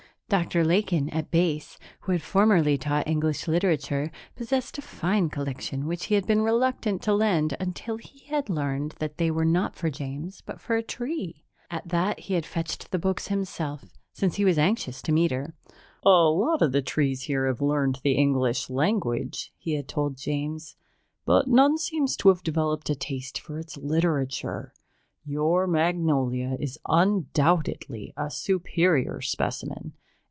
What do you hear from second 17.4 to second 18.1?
have learned